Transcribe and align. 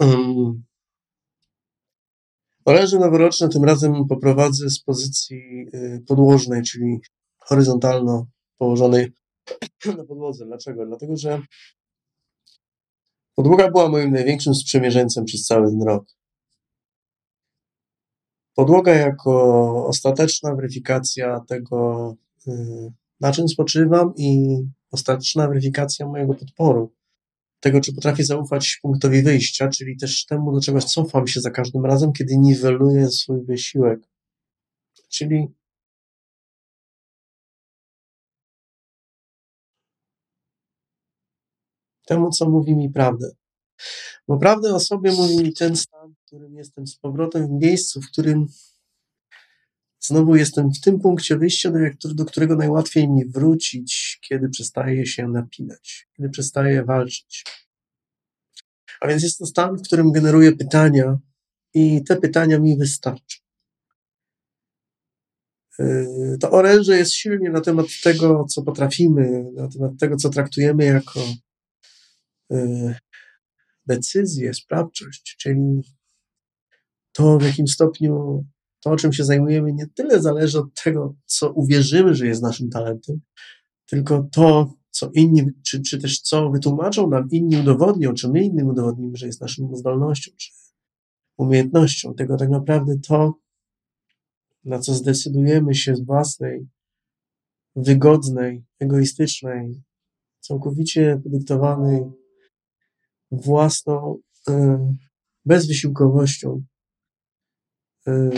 Um, 0.00 0.64
oręże 2.64 2.98
noworoczne 2.98 3.48
tym 3.48 3.64
razem 3.64 4.08
poprowadzę 4.08 4.70
z 4.70 4.80
pozycji 4.80 5.66
y, 5.74 6.04
podłożnej, 6.08 6.62
czyli 6.62 7.00
horyzontalno 7.38 8.26
położonej 8.58 9.12
na 9.98 10.04
podłodze. 10.04 10.46
Dlaczego? 10.46 10.86
Dlatego, 10.86 11.16
że 11.16 11.42
podłoga 13.34 13.70
była 13.70 13.88
moim 13.88 14.10
największym 14.10 14.54
sprzymierzeńcem 14.54 15.24
przez 15.24 15.44
cały 15.44 15.70
ten 15.70 15.82
rok. 15.82 16.04
Podłoga 18.54 18.94
jako 18.94 19.86
ostateczna 19.86 20.54
weryfikacja 20.54 21.40
tego, 21.48 22.16
y, 22.48 22.92
na 23.20 23.32
czym 23.32 23.48
spoczywam 23.48 24.12
i 24.16 24.56
ostateczna 24.90 25.48
weryfikacja 25.48 26.06
mojego 26.06 26.34
podporu. 26.34 26.92
Tego, 27.60 27.80
czy 27.80 27.94
potrafię 27.94 28.24
zaufać 28.24 28.78
punktowi 28.82 29.22
wyjścia, 29.22 29.68
czyli 29.68 29.96
też 29.96 30.24
temu, 30.26 30.52
do 30.52 30.60
czego 30.60 30.80
cofam 30.80 31.26
się 31.26 31.40
za 31.40 31.50
każdym 31.50 31.86
razem, 31.86 32.12
kiedy 32.12 32.36
niweluję 32.36 33.08
swój 33.10 33.44
wysiłek. 33.44 34.00
Czyli 35.08 35.48
temu, 42.06 42.30
co 42.30 42.50
mówi 42.50 42.76
mi 42.76 42.90
prawdę. 42.90 43.30
Bo 44.28 44.38
prawdę 44.38 44.74
o 44.74 44.80
sobie 44.80 45.12
mówi 45.12 45.36
mi 45.36 45.52
ten 45.52 45.76
stan, 45.76 46.14
w 46.14 46.26
którym 46.26 46.56
jestem 46.56 46.86
z 46.86 46.96
powrotem 46.96 47.46
w 47.46 47.50
miejscu, 47.50 48.00
w 48.00 48.06
którym 48.06 48.46
znowu 50.00 50.36
jestem 50.36 50.70
w 50.72 50.80
tym 50.80 51.00
punkcie 51.00 51.36
wyjścia, 51.36 51.72
do 52.04 52.24
którego 52.24 52.56
najłatwiej 52.56 53.08
mi 53.08 53.24
wrócić, 53.24 54.09
kiedy 54.20 54.48
przestaję 54.48 55.06
się 55.06 55.28
napinać, 55.28 56.08
kiedy 56.16 56.28
przestaję 56.28 56.84
walczyć. 56.84 57.44
A 59.00 59.08
więc 59.08 59.22
jest 59.22 59.38
to 59.38 59.46
stan, 59.46 59.76
w 59.76 59.82
którym 59.82 60.12
generuję 60.12 60.52
pytania 60.52 61.18
i 61.74 62.04
te 62.04 62.16
pytania 62.16 62.58
mi 62.58 62.78
wystarczą. 62.78 63.38
Yy, 65.78 66.38
to 66.40 66.50
oręże 66.50 66.96
jest 66.96 67.12
silnie 67.12 67.50
na 67.50 67.60
temat 67.60 67.86
tego, 68.02 68.44
co 68.44 68.62
potrafimy, 68.62 69.44
na 69.54 69.68
temat 69.68 69.92
tego, 70.00 70.16
co 70.16 70.30
traktujemy 70.30 70.84
jako 70.84 71.20
yy, 72.50 72.94
decyzję, 73.86 74.54
sprawczość, 74.54 75.36
czyli 75.38 75.82
to, 77.12 77.38
w 77.38 77.42
jakim 77.42 77.68
stopniu 77.68 78.44
to, 78.80 78.96
czym 78.96 79.12
się 79.12 79.24
zajmujemy, 79.24 79.72
nie 79.72 79.86
tyle 79.86 80.22
zależy 80.22 80.58
od 80.58 80.82
tego, 80.84 81.14
co 81.26 81.52
uwierzymy, 81.52 82.14
że 82.14 82.26
jest 82.26 82.42
naszym 82.42 82.70
talentem, 82.70 83.20
tylko 83.90 84.28
to, 84.32 84.74
co 84.90 85.10
inni, 85.14 85.42
czy, 85.66 85.82
czy 85.82 85.98
też 85.98 86.20
co 86.20 86.50
wytłumaczą 86.50 87.08
nam, 87.08 87.28
inni 87.30 87.56
udowodnią, 87.56 88.14
czy 88.14 88.28
my 88.28 88.44
innym 88.44 88.68
udowodnimy, 88.68 89.16
że 89.16 89.26
jest 89.26 89.40
naszą 89.40 89.76
zdolnością, 89.76 90.32
czy 90.36 90.50
umiejętnością. 91.36 92.14
Tego 92.14 92.36
tak 92.36 92.50
naprawdę 92.50 92.98
to, 93.08 93.34
na 94.64 94.78
co 94.78 94.94
zdecydujemy 94.94 95.74
się 95.74 95.96
z 95.96 96.04
własnej, 96.04 96.68
wygodnej, 97.76 98.64
egoistycznej, 98.80 99.82
całkowicie 100.40 101.20
podyktowanej 101.24 102.02
własną 103.30 104.18
e, 104.48 104.94
bezwysiłkowością, 105.44 106.62
e, 108.06 108.30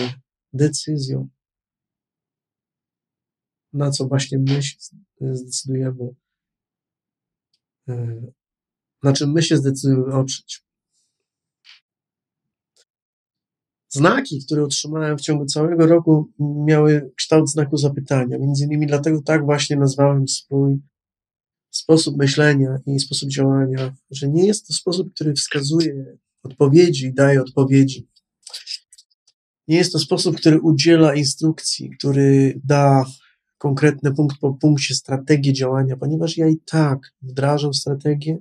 decyzją, 0.52 1.28
na 3.72 3.90
co 3.90 4.08
właśnie 4.08 4.38
my 4.38 4.62
się 4.62 4.76
zdecydujemy, 5.20 6.14
e, 7.88 8.22
na 9.02 9.12
czym 9.12 9.32
my 9.32 9.42
się 9.42 9.56
zdecydujemy. 9.56 10.24
Znaki, 13.88 14.44
które 14.44 14.64
otrzymałem 14.64 15.18
w 15.18 15.20
ciągu 15.20 15.46
całego 15.46 15.86
roku, 15.86 16.32
miały 16.66 17.12
kształt 17.16 17.50
znaku 17.50 17.76
zapytania. 17.76 18.38
Między 18.38 18.64
innymi 18.64 18.86
dlatego 18.86 19.22
tak 19.22 19.44
właśnie 19.44 19.76
nazwałem 19.76 20.28
swój 20.28 20.78
sposób 21.70 22.16
myślenia 22.16 22.78
i 22.86 23.00
sposób 23.00 23.28
działania, 23.28 23.94
że 24.10 24.28
nie 24.28 24.46
jest 24.46 24.66
to 24.66 24.72
sposób, 24.72 25.14
który 25.14 25.34
wskazuje 25.34 26.16
odpowiedzi, 26.42 27.14
daje 27.14 27.40
odpowiedzi. 27.40 28.08
Nie 29.68 29.76
jest 29.76 29.92
to 29.92 29.98
sposób, 29.98 30.36
który 30.36 30.60
udziela 30.60 31.14
instrukcji, 31.14 31.90
który 31.90 32.60
da 32.64 33.04
konkretne 33.62 34.14
punkt 34.14 34.38
po 34.38 34.54
punkcie 34.54 34.94
strategię 34.94 35.52
działania, 35.52 35.96
ponieważ 35.96 36.36
ja 36.36 36.48
i 36.48 36.58
tak 36.58 37.14
wdrażam 37.22 37.74
strategię, 37.74 38.38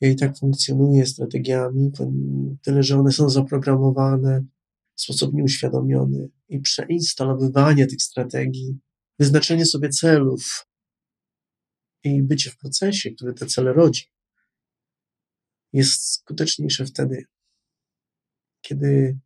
ja 0.00 0.08
i 0.08 0.16
tak 0.16 0.38
funkcjonuję 0.38 1.06
strategiami, 1.06 1.92
tyle 2.62 2.82
że 2.82 2.98
one 2.98 3.12
są 3.12 3.30
zaprogramowane 3.30 4.44
w 4.94 5.02
sposób 5.02 5.34
nieuświadomiony 5.34 6.28
i 6.48 6.60
przeinstalowywanie 6.60 7.86
tych 7.86 8.02
strategii, 8.02 8.78
wyznaczenie 9.18 9.66
sobie 9.66 9.88
celów 9.88 10.66
i 12.04 12.22
bycie 12.22 12.50
w 12.50 12.56
procesie, 12.56 13.10
który 13.10 13.34
te 13.34 13.46
cele 13.46 13.72
rodzi, 13.72 14.04
jest 15.72 16.12
skuteczniejsze 16.12 16.86
wtedy, 16.86 17.24
kiedy 18.60 19.18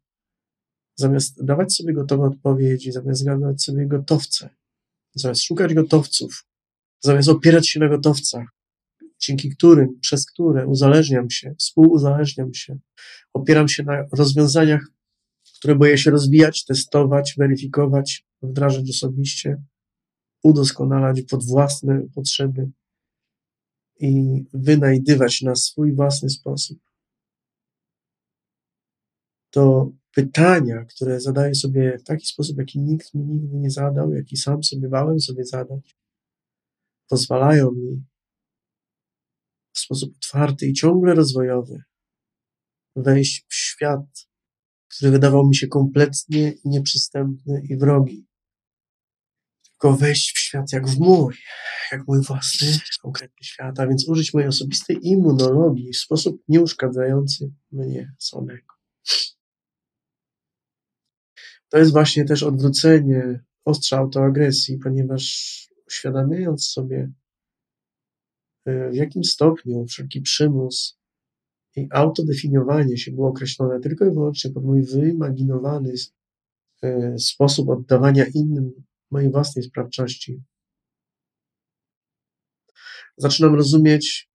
zamiast 0.95 1.45
dawać 1.45 1.75
sobie 1.75 1.95
gotowe 1.95 2.25
odpowiedzi, 2.25 2.93
zamiast 2.93 3.27
dawać 3.27 3.63
sobie 3.63 3.87
gotowce, 3.87 4.51
zamiast 5.17 5.43
szukać 5.43 5.75
gotowców, 5.75 6.45
zamiast 7.01 7.29
opierać 7.29 7.69
się 7.69 7.81
na 7.81 7.89
gotowcach, 7.89 8.49
dzięki 9.19 9.51
którym, 9.51 10.01
przez 10.01 10.27
które 10.27 10.67
uzależniam 10.67 11.31
się, 11.31 11.55
współuzależniam 11.59 12.55
się, 12.55 12.79
opieram 13.33 13.69
się 13.69 13.83
na 13.83 14.05
rozwiązaniach, 14.13 14.81
które 15.59 15.75
boję 15.75 15.99
się 15.99 16.11
rozwijać, 16.11 16.65
testować, 16.65 17.35
weryfikować, 17.39 18.25
wdrażać 18.43 18.91
osobiście, 18.91 19.63
udoskonalać 20.43 21.23
pod 21.23 21.45
własne 21.45 22.03
potrzeby 22.15 22.71
i 24.01 24.43
wynajdywać 24.53 25.43
na 25.43 25.55
swój 25.55 25.95
własny 25.95 26.31
sposób. 26.31 26.79
To 29.51 29.93
pytania, 30.17 30.85
które 30.85 31.21
zadaję 31.21 31.55
sobie 31.55 31.99
w 31.99 32.03
taki 32.03 32.27
sposób, 32.27 32.59
jaki 32.59 32.81
nikt 32.81 33.15
mi 33.15 33.25
nigdy 33.25 33.57
nie 33.57 33.71
zadał, 33.71 34.13
jaki 34.13 34.37
sam 34.37 34.65
sobie 34.65 34.89
bałem 34.89 35.21
sobie 35.21 35.45
zadać, 35.45 35.97
pozwalają 37.09 37.71
mi 37.73 38.05
w 39.73 39.79
sposób 39.79 40.17
otwarty 40.17 40.67
i 40.67 40.73
ciągle 40.73 41.15
rozwojowy 41.15 41.83
wejść 42.97 43.47
w 43.49 43.55
świat, 43.55 44.29
który 44.89 45.11
wydawał 45.11 45.49
mi 45.49 45.57
się 45.57 45.67
kompletnie 45.67 46.55
nieprzystępny 46.65 47.63
i 47.69 47.77
wrogi. 47.77 48.27
Tylko 49.65 49.97
wejść 49.97 50.37
w 50.37 50.39
świat 50.39 50.73
jak 50.73 50.89
w 50.89 50.99
mój, 50.99 51.35
jak 51.93 52.09
mój 52.09 52.23
własny, 52.23 52.79
konkretny 53.03 53.45
świat, 53.45 53.81
a 53.81 53.87
więc 53.87 54.09
użyć 54.09 54.35
mojej 54.35 54.49
osobistej 54.49 54.99
immunologii 55.03 55.93
w 55.93 55.99
sposób 55.99 56.43
nieuszkadzający 56.49 57.53
mnie 57.73 58.15
samego. 58.19 58.75
To 61.69 61.79
jest 61.79 61.93
właśnie 61.93 62.25
też 62.25 62.43
odwrócenie 62.43 63.45
ostrza 63.65 63.99
autoagresji, 63.99 64.79
ponieważ 64.79 65.57
uświadamiając 65.87 66.69
sobie, 66.69 67.13
e, 68.65 68.91
w 68.91 68.95
jakim 68.95 69.25
stopniu 69.25 69.87
wszelki 69.87 70.21
przymus 70.21 70.99
i 71.77 71.89
autodefiniowanie 71.91 72.99
się 72.99 73.13
było 73.13 73.29
określone 73.29 73.81
tylko 73.81 74.07
i 74.07 74.11
wyłącznie 74.11 74.51
pod 74.51 74.65
mój 74.65 74.83
wyimaginowany 74.83 75.95
e, 76.83 77.19
sposób 77.19 77.69
oddawania 77.69 78.25
innym 78.35 78.85
mojej 79.11 79.31
własnej 79.31 79.65
sprawczości, 79.65 80.43
zaczynam 83.17 83.55
rozumieć, 83.55 84.31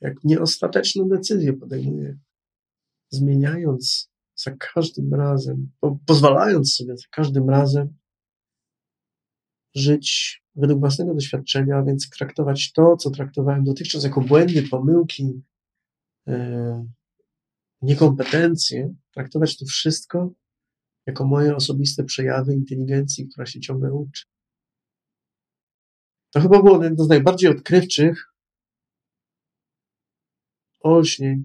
jak 0.00 0.24
nieostateczne 0.24 1.04
decyzje 1.08 1.52
podejmuję, 1.52 2.18
zmieniając 3.10 4.11
za 4.42 4.50
każdym 4.50 5.14
razem, 5.14 5.70
po, 5.80 5.98
pozwalając 6.06 6.74
sobie 6.74 6.96
za 6.96 7.06
każdym 7.10 7.50
razem 7.50 7.96
żyć 9.74 10.42
według 10.54 10.80
własnego 10.80 11.14
doświadczenia, 11.14 11.76
a 11.76 11.82
więc 11.82 12.10
traktować 12.10 12.72
to, 12.72 12.96
co 12.96 13.10
traktowałem 13.10 13.64
dotychczas 13.64 14.04
jako 14.04 14.20
błędy, 14.20 14.62
pomyłki, 14.62 15.42
e, 16.28 16.86
niekompetencje, 17.82 18.94
traktować 19.14 19.58
to 19.58 19.66
wszystko 19.66 20.32
jako 21.06 21.26
moje 21.26 21.56
osobiste 21.56 22.04
przejawy 22.04 22.54
inteligencji, 22.54 23.28
która 23.28 23.46
się 23.46 23.60
ciągle 23.60 23.92
uczy. 23.92 24.24
To 26.30 26.40
chyba 26.40 26.62
było 26.62 26.84
jedno 26.84 27.04
z 27.04 27.08
najbardziej 27.08 27.50
odkrywczych 27.50 28.34
olśnień 30.80 31.44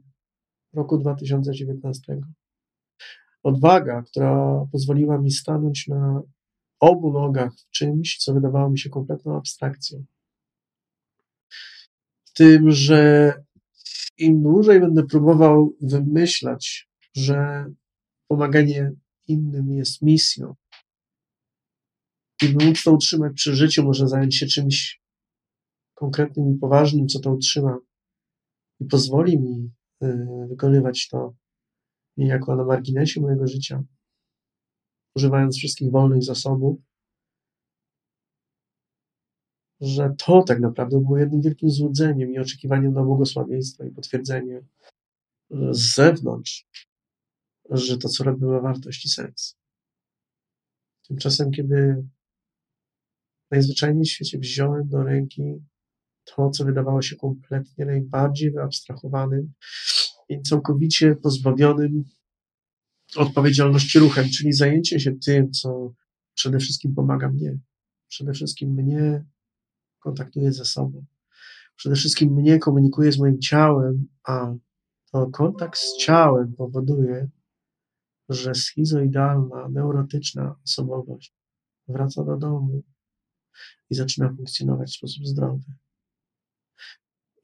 roku 0.74 0.98
2019 0.98 2.22
odwaga, 3.48 4.02
która 4.02 4.66
pozwoliła 4.72 5.18
mi 5.18 5.32
stanąć 5.32 5.88
na 5.88 6.22
obu 6.80 7.14
nogach 7.14 7.54
w 7.54 7.70
czymś, 7.70 8.18
co 8.18 8.34
wydawało 8.34 8.70
mi 8.70 8.80
się 8.80 8.90
kompletną 8.90 9.38
abstrakcją. 9.38 10.06
W 12.26 12.34
tym, 12.34 12.72
że 12.72 13.34
im 14.18 14.44
dłużej 14.44 14.80
będę 14.80 15.04
próbował 15.04 15.74
wymyślać, 15.82 16.90
że 17.16 17.66
pomaganie 18.28 18.92
innym 19.28 19.72
jest 19.72 20.02
misją, 20.02 20.56
i 22.42 22.50
by 22.50 22.74
to 22.84 22.92
utrzymać 22.92 23.34
przy 23.34 23.56
życiu, 23.56 23.84
może 23.84 24.08
zająć 24.08 24.36
się 24.36 24.46
czymś 24.46 25.02
konkretnym 25.94 26.56
i 26.56 26.60
poważnym, 26.60 27.08
co 27.08 27.20
to 27.20 27.34
utrzyma 27.34 27.78
i 28.80 28.86
pozwoli 28.86 29.40
mi 29.40 29.72
y, 30.04 30.48
wykonywać 30.50 31.08
to 31.08 31.34
niejako 32.18 32.56
na 32.56 32.64
marginesie 32.64 33.22
mojego 33.22 33.48
życia, 33.48 33.84
używając 35.16 35.58
wszystkich 35.58 35.92
wolnych 35.92 36.24
zasobów, 36.24 36.80
że 39.82 40.16
to 40.18 40.44
tak 40.44 40.60
naprawdę 40.60 41.00
było 41.00 41.18
jednym 41.18 41.42
wielkim 41.42 41.70
złudzeniem 41.70 42.34
i 42.34 42.40
oczekiwaniem 42.40 42.94
na 42.94 43.04
błogosławieństwo 43.04 43.84
i 43.84 43.92
potwierdzenie 43.92 44.62
z 45.72 45.96
zewnątrz, 45.96 46.68
że 47.70 47.98
to, 47.98 48.10
co 48.10 48.24
robię, 48.24 48.46
ma 48.46 48.60
wartość 48.60 49.06
i 49.06 49.10
sens. 49.10 49.58
Tymczasem, 51.08 51.52
kiedy 51.52 52.08
najzwyczajniej 53.52 54.06
w 54.06 54.10
świecie 54.10 54.40
wziąłem 54.40 54.90
do 54.90 55.04
ręki 55.04 55.44
to, 56.24 56.50
co 56.50 56.66
wydawało 56.66 57.02
się 57.02 57.16
kompletnie 57.16 57.86
najbardziej 57.86 58.52
wyabstrahowanym 58.52 59.54
i 60.30 60.42
całkowicie 60.42 61.16
pozbawionym 61.16 62.04
odpowiedzialności 63.16 64.00
ruchem, 64.00 64.30
czyli 64.30 64.54
zajęcie 64.54 65.00
się 65.00 65.12
tym, 65.26 65.52
co 65.52 65.94
przede 66.34 66.60
wszystkim 66.60 66.96
pomaga 66.96 67.30
mnie. 67.30 67.58
Przede 68.08 68.34
wszystkim 68.34 68.74
mnie 68.74 69.26
kontaktuje 70.00 70.52
ze 70.54 70.66
sobą. 70.66 71.06
Przede 71.76 71.96
wszystkim 71.96 72.34
mnie 72.34 72.60
komunikuje 72.60 73.12
z 73.12 73.20
moim 73.20 73.40
ciałem, 73.40 74.08
a 74.24 74.54
to 75.12 75.28
kontakt 75.28 75.80
z 75.80 75.98
ciałem 75.98 76.54
powoduje, 76.54 77.30
że 78.30 78.56
schizoidalna, 78.56 79.70
neurotyczna 79.70 80.56
osobowość 80.66 81.34
wraca 81.88 82.24
do 82.24 82.38
domu 82.38 82.84
i 83.90 83.96
zaczyna 83.96 84.30
funkcjonować 84.30 84.90
w 84.90 84.96
sposób 84.96 85.26
zdrowy. 85.26 85.64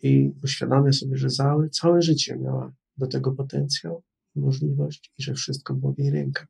I 0.03 0.31
uświadamia 0.43 0.91
sobie, 0.91 1.17
że 1.17 1.29
całe, 1.29 1.69
całe 1.69 2.01
życie 2.01 2.37
miała 2.37 2.73
do 2.97 3.07
tego 3.07 3.31
potencjał 3.31 4.03
i 4.35 4.39
możliwość 4.39 5.13
i 5.17 5.23
że 5.23 5.33
wszystko 5.33 5.73
było 5.73 5.93
w 5.93 5.99
jej 5.99 6.11
rękach. 6.11 6.47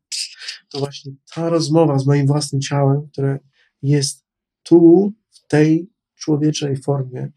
To 0.69 0.79
właśnie 0.79 1.11
ta 1.33 1.49
rozmowa 1.49 1.99
z 1.99 2.05
moim 2.05 2.27
własnym 2.27 2.61
ciałem, 2.61 3.07
które 3.11 3.39
jest 3.81 4.25
tu, 4.63 5.13
w 5.29 5.47
tej 5.47 5.89
człowieczej 6.15 6.77
formie, 6.77 7.31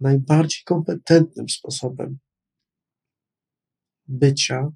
najbardziej 0.00 0.62
kompetentnym 0.64 1.48
sposobem 1.48 2.18
bycia 4.06 4.72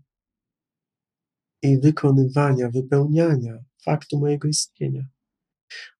i 1.63 1.79
wykonywania, 1.79 2.71
wypełniania 2.71 3.59
faktu 3.85 4.19
mojego 4.19 4.49
istnienia. 4.49 5.07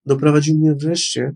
Doprowadził 0.05 0.57
mnie 0.57 0.75
wreszcie 0.75 1.35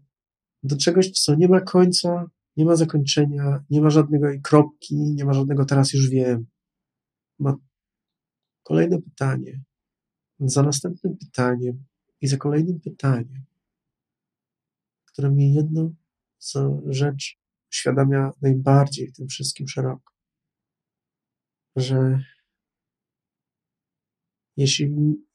do 0.64 0.78
czegoś, 0.78 1.12
co 1.12 1.36
nie 1.36 1.48
ma 1.48 1.62
końca, 1.62 2.30
nie 2.60 2.66
ma 2.66 2.76
zakończenia, 2.76 3.66
nie 3.70 3.82
ma 3.82 3.90
żadnego 3.90 4.28
kropki, 4.44 4.96
nie 4.96 5.26
ma 5.26 5.34
żadnego 5.34 5.66
teraz 5.66 5.94
już 5.94 6.10
wiem. 6.10 6.48
Ma 7.40 7.56
kolejne 8.64 9.02
pytanie, 9.02 9.64
za 10.40 10.64
następnym 10.64 11.18
pytaniem 11.18 11.86
i 12.22 12.28
za 12.28 12.38
kolejnym 12.38 12.80
pytaniem, 12.80 13.46
które 15.06 15.36
jedno 15.38 15.92
co 16.38 16.82
rzecz 16.86 17.40
uświadamia 17.72 18.32
najbardziej 18.42 19.08
w 19.08 19.14
tym 19.16 19.28
wszystkim 19.28 19.68
szeroko, 19.68 20.14
że 21.76 22.24
jeśli 24.58 24.90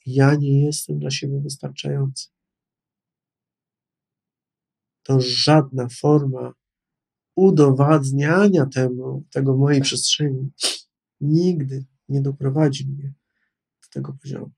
ja 0.06 0.34
nie 0.34 0.64
jestem 0.64 0.98
dla 0.98 1.10
siebie 1.10 1.40
wystarczający, 1.40 2.28
to 5.02 5.20
żadna 5.20 5.88
forma 5.88 6.52
udowadniania 7.36 8.66
temu, 8.66 9.24
tego 9.30 9.56
mojej 9.56 9.80
przestrzeni 9.80 10.50
nigdy 11.20 11.84
nie 12.08 12.20
doprowadzi 12.20 12.88
mnie 12.88 13.14
do 13.82 13.88
tego 13.90 14.12
poziomu. 14.22 14.52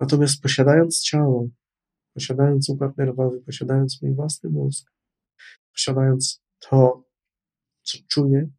Natomiast 0.00 0.42
posiadając 0.42 1.02
ciało, 1.02 1.48
posiadając 2.14 2.68
układ 2.68 2.96
nerwowy, 2.96 3.40
posiadając 3.40 4.02
mój 4.02 4.14
własny 4.14 4.50
mózg, 4.50 4.92
posiadając 5.72 6.42
to, 6.58 7.04
co 7.82 7.98
czuję, 8.08 8.50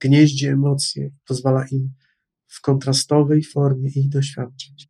gnieździe 0.00 0.50
emocje, 0.50 1.10
pozwala 1.26 1.66
im 1.66 1.94
w 2.46 2.60
kontrastowej 2.60 3.44
formie 3.44 3.90
ich 3.90 4.08
doświadczać. 4.08 4.88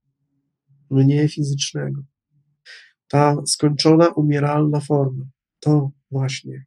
Mnie 0.91 1.29
fizycznego. 1.29 2.03
Ta 3.09 3.37
skończona, 3.47 4.09
umieralna 4.09 4.81
forma, 4.81 5.25
to 5.61 5.91
właśnie, 6.13 6.65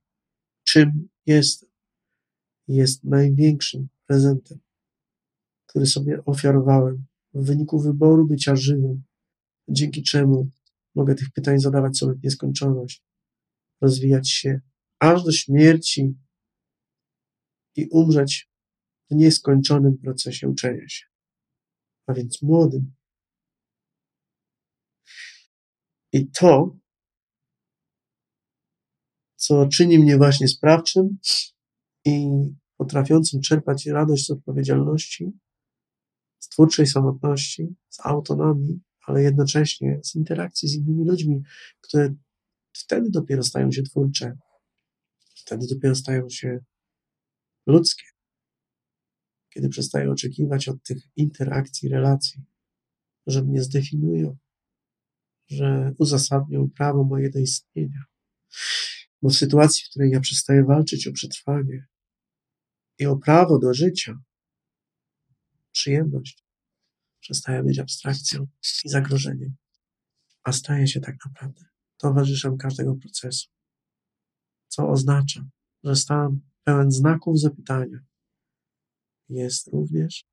czym 0.64 1.10
jest, 1.26 1.66
jest 2.68 3.04
największym 3.04 3.88
prezentem, 4.08 4.60
który 5.66 5.86
sobie 5.86 6.26
ofiarowałem 6.26 7.06
w 7.34 7.46
wyniku 7.46 7.80
wyboru 7.80 8.28
bycia 8.28 8.56
żywym, 8.56 9.04
dzięki 9.70 10.04
czemu 10.04 10.50
mogę 10.96 11.16
tych 11.16 11.32
pytań 11.32 11.60
zadawać 11.60 11.98
sobie 11.98 12.14
w 12.16 12.24
nieskończoność, 12.24 13.04
rozwijać 13.82 14.30
się 14.30 14.62
aż 15.00 15.24
do 15.24 15.32
śmierci 15.32 16.16
i 17.76 17.88
umrzeć 17.92 18.50
w 19.12 19.16
nieskończonym 19.16 19.98
procesie 19.98 20.50
uczenia 20.50 20.90
się, 20.90 21.06
a 22.08 22.14
więc 22.14 22.42
młodym. 22.42 22.96
I 26.14 26.28
to, 26.28 26.78
co 29.48 29.68
czyni 29.68 30.00
mnie 30.00 30.18
właśnie 30.18 30.48
sprawczym 30.48 31.18
i 32.06 32.30
potrafiącym 32.78 33.42
czerpać 33.42 33.86
radość 33.86 34.26
z 34.26 34.30
odpowiedzialności, 34.30 35.32
z 36.40 36.50
twórczej 36.50 36.88
samotności, 36.88 37.76
z 37.90 38.00
autonomii, 38.06 38.80
ale 39.08 39.24
jednocześnie 39.24 40.00
z 40.04 40.16
interakcji 40.16 40.70
z 40.70 40.76
innymi 40.76 41.06
ludźmi, 41.06 41.42
które 41.82 42.14
wtedy 42.74 43.10
dopiero 43.10 43.44
stają 43.44 43.72
się 43.72 43.84
twórcze, 43.84 44.38
wtedy 45.36 45.68
dopiero 45.68 45.96
stają 45.96 46.30
się 46.30 46.60
ludzkie 47.68 48.16
kiedy 49.56 49.70
przestaję 49.70 50.12
oczekiwać 50.12 50.68
od 50.68 50.84
tych 50.84 50.98
interakcji, 51.16 51.90
relacji, 51.90 52.44
że 53.28 53.44
mnie 53.44 53.64
zdefiniują, 53.64 54.38
że 55.48 55.94
uzasadnią 55.98 56.70
prawo 56.70 57.04
moje 57.04 57.30
do 57.30 57.40
istnienia. 57.40 58.04
Bo 59.26 59.30
w 59.30 59.36
sytuacji, 59.36 59.84
w 59.86 59.90
której 59.90 60.12
ja 60.12 60.20
przestaję 60.20 60.64
walczyć 60.64 61.08
o 61.08 61.12
przetrwanie 61.12 61.88
i 63.00 63.06
o 63.06 63.18
prawo 63.18 63.60
do 63.60 63.74
życia, 63.74 64.20
przyjemność. 65.72 66.46
Przestaje 67.20 67.64
być 67.64 67.80
abstrakcją 67.80 68.48
i 68.86 68.90
zagrożeniem, 68.90 69.56
a 70.44 70.52
staje 70.52 70.88
się 70.88 71.00
tak 71.00 71.16
naprawdę 71.26 71.66
towarzyszem 71.98 72.58
każdego 72.58 72.96
procesu. 72.96 73.50
Co 74.68 74.90
oznacza, 74.90 75.46
że 75.84 75.96
stan 75.96 76.40
pełen 76.64 76.92
znaków 76.92 77.40
zapytania, 77.40 78.00
jest 79.30 79.68
również 79.68 80.26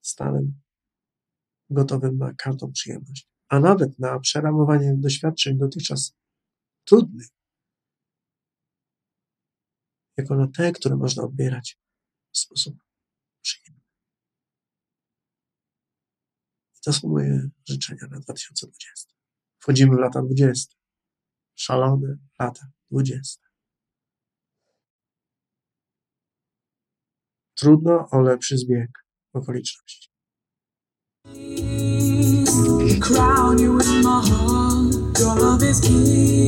stanem 0.00 0.60
gotowym 1.70 2.18
na 2.18 2.34
każdą 2.34 2.72
przyjemność, 2.72 3.28
a 3.48 3.60
nawet 3.60 3.98
na 3.98 4.20
przeramowanie 4.20 4.94
doświadczeń 4.96 5.58
dotychczas 5.58 6.16
trudnych, 6.84 7.37
jako 10.18 10.34
na 10.34 10.48
te, 10.48 10.72
które 10.72 10.96
można 10.96 11.22
odbierać 11.22 11.78
w 12.32 12.38
sposób 12.38 12.74
przyjemny. 13.42 13.84
To 16.84 16.92
są 16.92 17.08
moje 17.08 17.48
życzenia 17.68 18.06
na 18.10 18.20
2020. 18.20 19.12
Wchodzimy 19.58 19.96
w 19.96 19.98
lata 19.98 20.22
20. 20.22 20.74
Szalone 21.54 22.16
lata 22.38 22.66
20. 22.90 23.40
Trudno 27.54 28.08
o 28.10 28.20
lepszy 28.20 28.58
zbieg 28.58 29.06
okoliczności. 29.32 30.08
Crown 33.00 33.58
you 33.58 33.78
in 33.80 34.02
my 34.02 34.22
heart, 34.22 35.20
your 35.20 35.36
love 35.36 35.70
is 35.70 35.80
king. 35.80 36.47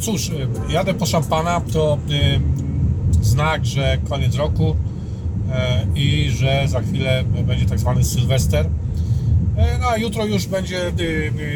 Cóż, 0.00 0.30
jadę 0.68 0.94
po 0.94 1.06
szampana, 1.06 1.60
to 1.72 1.98
y, 2.10 3.24
znak, 3.24 3.66
że 3.66 3.98
koniec 4.08 4.34
roku 4.34 4.70
y, 4.70 5.98
i 5.98 6.30
że 6.30 6.64
za 6.68 6.80
chwilę 6.80 7.24
będzie 7.46 7.66
tak 7.66 7.78
zwany 7.78 8.04
Sylwester. 8.04 8.66
Y, 8.66 8.68
no 9.80 9.88
a 9.88 9.96
jutro 9.96 10.26
już 10.26 10.46
będzie 10.46 10.92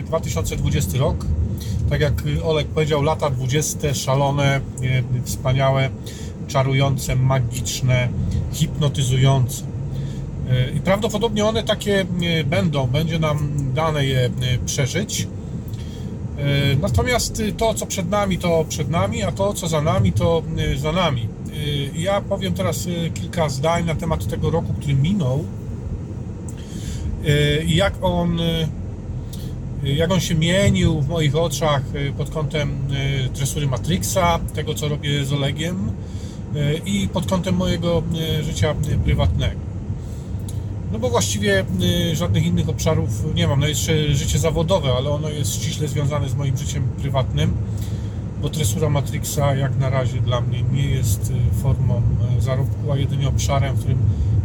2020 0.07 0.99
rok. 0.99 1.27
Tak 1.91 2.01
jak 2.01 2.23
Olek 2.45 2.67
powiedział, 2.67 3.03
lata 3.03 3.31
20, 3.31 3.95
szalone, 3.95 4.61
wspaniałe, 5.25 5.91
czarujące, 6.49 7.17
magiczne, 7.17 8.09
hipnotyzujące. 8.53 9.65
I 10.77 10.81
prawdopodobnie 10.81 11.45
one 11.45 11.63
takie 11.63 12.07
będą, 12.45 12.87
będzie 12.87 13.19
nam 13.19 13.49
dane 13.75 14.07
je 14.07 14.31
przeżyć. 14.67 15.29
Natomiast 16.81 17.43
to, 17.57 17.75
co 17.75 17.87
przed 17.87 18.11
nami, 18.11 18.39
to 18.39 18.65
przed 18.69 18.91
nami, 18.91 19.23
a 19.23 19.33
to, 19.33 19.55
co 19.55 19.69
za 19.69 19.81
nami, 19.81 20.13
to 20.13 20.43
za 20.77 20.93
nami. 20.93 21.29
Ja 21.95 22.21
powiem 22.21 22.55
teraz 22.55 22.89
kilka 23.15 23.49
zdań 23.49 23.87
na 23.87 23.95
temat 23.95 24.27
tego 24.27 24.51
roku, 24.51 24.75
który 24.75 24.95
minął 24.95 25.45
i 27.67 27.77
jak 27.77 27.95
on, 28.03 28.39
jak 29.85 30.11
on 30.11 30.21
się 30.21 30.35
mienił 30.35 31.01
w 31.01 31.09
moich 31.09 31.37
oczach 31.37 31.83
pod 32.19 32.31
kątem 32.31 32.71
tresury 33.35 33.67
Matrixa, 33.67 34.41
tego, 34.55 34.75
co 34.75 34.89
robię 34.89 35.25
z 35.25 35.33
Olegiem 35.33 35.93
i 36.87 37.09
pod 37.09 37.27
kątem 37.27 37.55
mojego 37.55 38.03
życia 38.43 38.75
prywatnego. 39.05 39.64
No 40.95 41.01
bo 41.01 41.11
właściwie 41.11 41.65
y, 42.13 42.17
żadnych 42.17 42.47
innych 42.47 42.69
obszarów 42.69 43.35
nie 43.35 43.49
mam. 43.49 43.61
No 43.61 43.67
jeszcze 43.67 44.15
życie 44.15 44.39
zawodowe, 44.39 44.93
ale 44.97 45.11
ono 45.11 45.29
jest 45.29 45.55
ściśle 45.55 45.89
związane 45.89 46.29
z 46.29 46.35
moim 46.35 46.57
życiem 46.57 46.83
prywatnym, 46.83 47.53
bo 48.43 48.49
tresura 48.49 48.91
Matrixa 48.91 49.55
jak 49.55 49.79
na 49.79 49.91
razie 49.91 50.21
dla 50.21 50.41
mnie 50.41 50.63
nie 50.73 50.91
jest 50.91 51.31
y, 51.31 51.63
formą 51.63 52.03
y, 52.39 52.41
zarobku, 52.41 52.93
a 52.93 52.97
jedynie 52.97 53.29
obszarem, 53.29 53.77
w 53.77 53.79
którym 53.79 53.99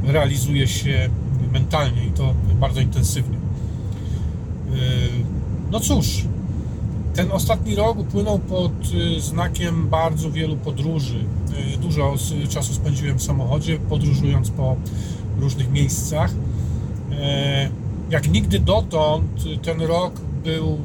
realizuje 0.03 0.67
się 0.67 1.09
mentalnie 1.53 2.05
i 2.05 2.11
to 2.11 2.33
bardzo 2.59 2.81
intensywnie. 2.81 3.37
No 5.71 5.79
cóż, 5.79 6.25
ten 7.13 7.31
ostatni 7.31 7.75
rok 7.75 7.99
upłynął 7.99 8.39
pod 8.39 8.71
znakiem 9.19 9.89
bardzo 9.89 10.31
wielu 10.31 10.57
podróży. 10.57 11.25
Dużo 11.81 12.15
czasu 12.49 12.73
spędziłem 12.73 13.19
w 13.19 13.23
samochodzie, 13.23 13.79
podróżując 13.79 14.49
po 14.49 14.75
różnych 15.39 15.71
miejscach. 15.71 16.31
E, 17.11 17.69
jak 18.09 18.31
nigdy 18.31 18.59
dotąd 18.59 19.43
ten 19.61 19.81
rok 19.81 20.21
był 20.43 20.77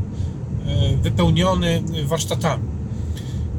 e, 0.67 0.97
wypełniony 0.97 1.83
warsztatami. 2.05 2.63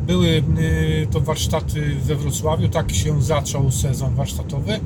Były 0.08 0.28
e, 0.28 1.08
to 1.08 1.22
warsztaty 1.22 1.96
we 1.96 2.16
Wrocławiu, 2.16 2.70
tak 2.70 2.92
się 2.92 3.22
zaczął 3.22 3.72
sezon 3.72 4.16
warsztatowy 4.16 4.80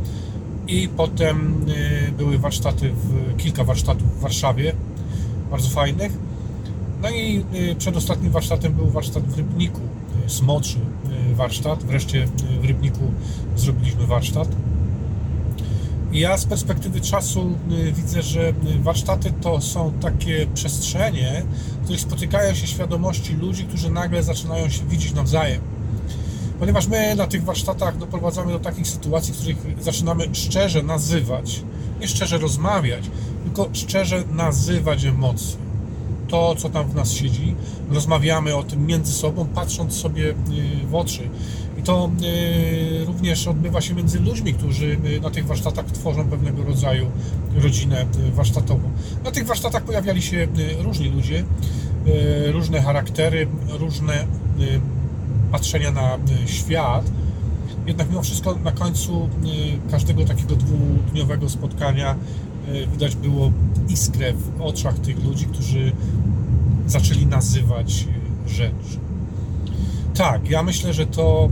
i 0.67 0.89
potem 0.97 1.65
były 2.17 2.37
warsztaty, 2.37 2.91
w, 2.91 3.37
kilka 3.37 3.63
warsztatów 3.63 4.17
w 4.17 4.21
Warszawie, 4.21 4.73
bardzo 5.51 5.69
fajnych. 5.69 6.11
No 7.01 7.09
i 7.09 7.43
przedostatnim 7.77 8.31
warsztatem 8.31 8.73
był 8.73 8.87
warsztat 8.87 9.23
w 9.23 9.37
Rybniku, 9.37 9.81
smoczy 10.27 10.77
warsztat. 11.33 11.83
Wreszcie 11.83 12.27
w 12.61 12.65
Rybniku 12.65 13.11
zrobiliśmy 13.55 14.07
warsztat. 14.07 14.47
Ja 16.11 16.37
z 16.37 16.45
perspektywy 16.45 17.01
czasu 17.01 17.55
y, 17.71 17.91
widzę, 17.91 18.21
że 18.21 18.49
y, 18.49 18.53
warsztaty 18.79 19.33
to 19.41 19.61
są 19.61 19.93
takie 20.01 20.47
przestrzenie, 20.53 21.43
w 21.81 21.83
których 21.83 22.01
spotykają 22.01 22.53
się 22.53 22.67
świadomości 22.67 23.33
ludzi, 23.33 23.63
którzy 23.63 23.89
nagle 23.89 24.23
zaczynają 24.23 24.69
się 24.69 24.85
widzieć 24.85 25.13
nawzajem. 25.13 25.61
Ponieważ 26.59 26.87
my 26.87 27.15
na 27.15 27.27
tych 27.27 27.43
warsztatach 27.43 27.97
doprowadzamy 27.97 28.51
do 28.51 28.59
takich 28.59 28.87
sytuacji, 28.87 29.33
w 29.33 29.37
których 29.37 29.57
zaczynamy 29.83 30.29
szczerze 30.33 30.83
nazywać, 30.83 31.61
nie 32.01 32.07
szczerze 32.07 32.37
rozmawiać, 32.37 33.03
tylko 33.43 33.69
szczerze 33.73 34.23
nazywać 34.31 35.05
emocje. 35.05 35.57
To, 36.27 36.55
co 36.55 36.69
tam 36.69 36.89
w 36.89 36.95
nas 36.95 37.11
siedzi, 37.11 37.55
rozmawiamy 37.91 38.55
o 38.55 38.63
tym 38.63 38.85
między 38.85 39.13
sobą, 39.13 39.45
patrząc 39.45 39.93
sobie 39.93 40.29
y, 40.29 40.35
w 40.87 40.95
oczy 40.95 41.29
to 41.89 42.09
y, 42.23 43.05
również 43.05 43.47
odbywa 43.47 43.81
się 43.81 43.93
między 43.95 44.19
ludźmi, 44.19 44.53
którzy 44.53 44.85
y, 44.85 45.21
na 45.21 45.29
tych 45.29 45.45
warsztatach 45.45 45.85
tworzą 45.85 46.29
pewnego 46.29 46.63
rodzaju 46.63 47.05
rodzinę 47.55 48.05
y, 48.27 48.31
warsztatową. 48.31 48.89
Na 49.23 49.31
tych 49.31 49.45
warsztatach 49.45 49.83
pojawiali 49.83 50.21
się 50.21 50.47
różni 50.79 51.09
ludzie, 51.09 51.43
różne 52.51 52.81
charaktery, 52.81 53.47
różne 53.69 54.25
patrzenia 55.51 55.91
na 55.91 56.17
świat. 56.45 57.11
Jednak 57.85 58.09
mimo 58.09 58.21
wszystko 58.21 58.55
na 58.63 58.71
końcu 58.71 59.29
każdego 59.91 60.25
takiego 60.25 60.55
dwudniowego 60.55 61.49
spotkania 61.49 62.15
widać 62.91 63.15
było 63.15 63.51
iskrę 63.89 64.33
w 64.33 64.61
oczach 64.61 64.99
tych 64.99 65.23
ludzi, 65.23 65.45
którzy 65.45 65.91
zaczęli 66.87 67.25
nazywać 67.25 68.07
rzeczy. 68.47 68.99
Tak, 70.13 70.49
ja 70.49 70.63
myślę, 70.63 70.93
że 70.93 71.05
to 71.05 71.49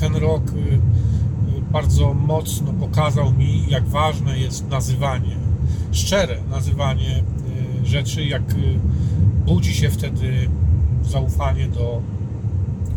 ten 0.00 0.16
rok 0.16 0.42
y, 0.52 0.56
y, 0.56 1.60
bardzo 1.72 2.14
mocno 2.14 2.72
pokazał 2.72 3.32
mi, 3.32 3.64
jak 3.68 3.88
ważne 3.88 4.38
jest 4.38 4.68
nazywanie, 4.68 5.36
szczere 5.92 6.38
nazywanie 6.50 7.24
y, 7.82 7.86
rzeczy, 7.86 8.24
jak 8.24 8.42
budzi 9.46 9.74
się 9.74 9.90
wtedy 9.90 10.48
zaufanie 11.02 11.68
do, 11.68 12.02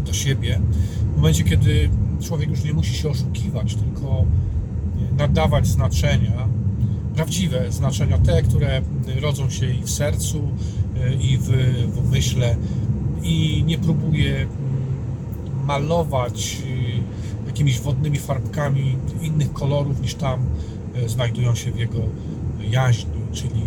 do 0.06 0.14
siebie. 0.14 0.62
W 1.14 1.16
momencie, 1.16 1.44
kiedy 1.44 1.90
człowiek 2.22 2.50
już 2.50 2.64
nie 2.64 2.74
musi 2.74 2.94
się 2.94 3.10
oszukiwać, 3.10 3.76
tylko 3.76 4.26
nadawać 5.18 5.68
znaczenia, 5.68 6.48
prawdziwe 7.16 7.72
znaczenia, 7.72 8.18
te, 8.18 8.42
które 8.42 8.82
rodzą 9.22 9.50
się 9.50 9.70
i 9.72 9.82
w 9.82 9.90
sercu, 9.90 10.42
i 11.22 11.38
w, 11.38 11.48
w 11.94 11.98
umyśle, 11.98 12.56
i 13.24 13.64
nie 13.66 13.78
próbuje 13.78 14.36
mm, 14.36 14.52
malować 15.66 16.62
jakimiś 17.62 17.80
wodnymi 17.80 18.18
farbkami 18.18 18.98
innych 19.22 19.54
kolorów 19.54 20.02
niż 20.02 20.16
tam 20.16 20.40
e, 20.96 21.10
znajdują 21.10 21.56
się 21.56 21.72
w 21.72 21.80
jego 21.80 22.00
jaźni, 22.70 23.22
czyli 23.32 23.62
e, 23.62 23.66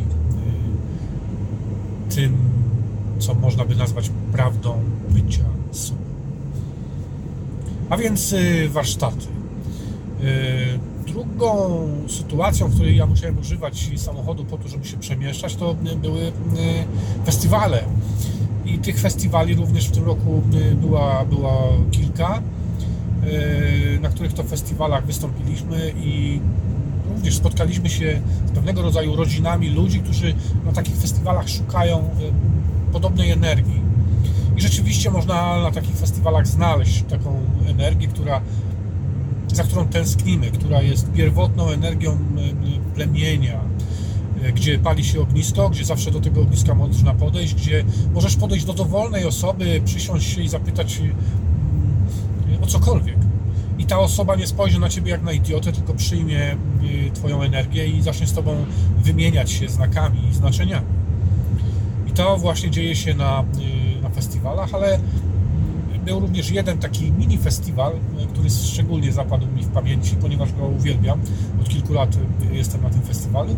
tym, 2.15 2.37
co 3.19 3.35
można 3.35 3.65
by 3.65 3.77
nazwać 3.77 4.11
prawdą 4.33 4.79
bycia 5.11 5.45
sobą. 5.73 6.01
A 7.91 7.97
więc 7.97 8.33
e, 8.33 8.69
warsztaty. 8.69 9.27
Drugą 11.07 11.89
sytuacją, 12.09 12.69
w 12.69 12.75
której 12.75 12.97
ja 12.97 13.07
musiałem 13.07 13.39
używać 13.39 13.91
samochodu 13.97 14.45
po 14.45 14.59
to, 14.59 14.69
żeby 14.69 14.85
się 14.85 14.97
przemieszczać, 14.97 15.57
to 15.57 15.75
były 16.03 16.33
festiwale. 17.25 17.85
I 18.65 18.79
tych 18.79 19.01
festiwali 19.01 19.55
również 19.55 19.89
w 19.89 19.91
tym 19.91 20.05
roku 20.05 20.43
była, 20.81 21.25
była 21.25 21.53
kilka. 21.91 22.43
E, 23.27 24.01
na 24.01 24.09
których 24.09 24.33
to 24.33 24.43
festiwalach 24.43 25.07
wystąpiliśmy 25.07 25.93
i 25.97 26.41
również 27.09 27.37
spotkaliśmy 27.37 27.91
się 27.91 28.21
z 28.47 28.51
pewnego 28.51 28.83
rodzaju 28.83 29.17
rodzinami 29.17 29.71
ludzi, 29.71 30.01
którzy 30.01 30.35
na 30.65 30.73
takich 30.73 30.97
festiwalach 30.97 31.49
szukają 31.49 31.99
e, 31.99 32.93
podobnej 32.93 33.31
energii. 33.31 33.81
I 34.57 34.61
rzeczywiście 34.61 35.11
można 35.11 35.63
na 35.63 35.71
takich 35.71 35.97
festiwalach 35.97 36.47
znaleźć 36.47 37.05
taką 37.09 37.41
energię, 37.69 38.09
która, 38.09 38.41
za 39.53 39.63
którą 39.63 39.87
tęsknimy, 39.87 40.51
która 40.51 40.83
jest 40.83 41.13
pierwotną 41.13 41.69
energią 41.69 42.13
e, 42.13 42.95
plemienia, 42.95 43.61
gdzie 44.55 44.79
pali 44.79 45.05
się 45.05 45.21
ognisko, 45.21 45.71
gdzie 45.71 45.85
zawsze 45.85 46.11
do 46.11 46.21
tego 46.21 46.41
ogniska 46.41 46.75
można 46.75 47.15
podejść, 47.15 47.55
gdzie 47.55 47.85
możesz 48.15 48.37
podejść 48.37 48.65
do 48.65 48.73
dowolnej 48.73 49.25
osoby, 49.25 49.83
przysiąść 49.85 50.35
się 50.35 50.43
i 50.43 50.49
zapytać 50.49 51.01
o 52.65 52.67
cokolwiek. 52.67 53.19
I 53.79 53.85
ta 53.85 53.99
osoba 53.99 54.37
nie 54.37 54.47
spojrzy 54.47 54.79
na 54.79 54.89
ciebie 54.89 55.11
jak 55.11 55.23
na 55.23 55.33
idiotę, 55.33 55.73
tylko 55.73 55.95
przyjmie 55.95 56.53
y, 57.09 57.11
twoją 57.15 57.43
energię 57.43 57.87
i 57.87 58.03
zacznie 58.03 58.27
z 58.27 58.33
tobą 58.33 58.57
wymieniać 59.05 59.51
się 59.51 59.69
znakami 59.69 60.29
i 60.31 60.35
znaczeniami. 60.35 60.87
I 62.07 62.11
to 62.11 62.37
właśnie 62.37 62.71
dzieje 62.71 62.97
się 62.97 63.15
na, 63.15 63.45
y, 63.99 64.03
na 64.03 64.09
festiwalach, 64.09 64.75
ale 64.75 64.99
był 66.05 66.21
również 66.21 66.51
jeden 66.51 66.79
taki 66.79 67.13
mini 67.13 67.39
festiwal, 67.39 67.93
y, 67.93 68.27
który 68.27 68.51
szczególnie 68.51 69.13
zapadł 69.13 69.47
mi 69.47 69.63
w 69.63 69.69
pamięci, 69.69 70.17
ponieważ 70.17 70.53
go 70.53 70.67
uwielbiam. 70.67 71.21
Od 71.61 71.69
kilku 71.69 71.93
lat 71.93 72.19
jestem 72.53 72.83
na 72.83 72.91
tym 72.91 73.03
festiwalu. 73.03 73.57